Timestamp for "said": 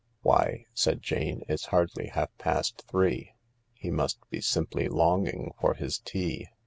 0.73-1.03